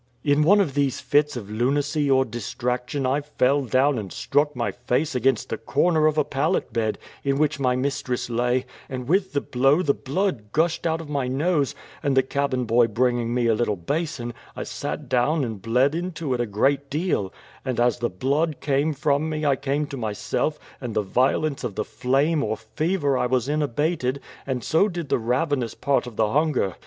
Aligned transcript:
"In 0.23 0.41
one 0.41 0.59
of 0.59 0.73
these 0.73 0.99
fits 0.99 1.37
of 1.37 1.51
lunacy 1.51 2.09
or 2.09 2.25
distraction 2.25 3.05
I 3.05 3.21
fell 3.21 3.61
down 3.65 3.99
and 3.99 4.11
struck 4.11 4.55
my 4.55 4.71
face 4.71 5.13
against 5.13 5.49
the 5.49 5.59
corner 5.59 6.07
of 6.07 6.17
a 6.17 6.23
pallet 6.23 6.73
bed, 6.73 6.97
in 7.23 7.37
which 7.37 7.59
my 7.59 7.75
mistress 7.75 8.27
lay, 8.27 8.65
and 8.89 9.07
with 9.07 9.33
the 9.33 9.41
blow 9.41 9.83
the 9.83 9.93
blood 9.93 10.51
gushed 10.53 10.87
out 10.87 11.01
of 11.01 11.09
my 11.09 11.27
nose; 11.27 11.75
and 12.01 12.17
the 12.17 12.23
cabin 12.23 12.65
boy 12.65 12.87
bringing 12.87 13.31
me 13.31 13.45
a 13.45 13.53
little 13.53 13.75
basin, 13.75 14.33
I 14.55 14.63
sat 14.63 15.07
down 15.07 15.43
and 15.43 15.61
bled 15.61 15.93
into 15.93 16.33
it 16.33 16.41
a 16.41 16.47
great 16.47 16.89
deal; 16.89 17.31
and 17.63 17.79
as 17.79 17.99
the 17.99 18.09
blood 18.09 18.59
came 18.59 18.93
from 18.93 19.29
me 19.29 19.45
I 19.45 19.55
came 19.55 19.85
to 19.85 19.97
myself, 19.97 20.57
and 20.81 20.95
the 20.95 21.03
violence 21.03 21.63
of 21.63 21.75
the 21.75 21.85
flame 21.85 22.43
or 22.43 22.57
fever 22.57 23.19
I 23.19 23.27
was 23.27 23.47
in 23.47 23.61
abated, 23.61 24.19
and 24.47 24.63
so 24.63 24.87
did 24.87 25.09
the 25.09 25.19
ravenous 25.19 25.75
part 25.75 26.07
of 26.07 26.15
the 26.15 26.31
hunger. 26.31 26.77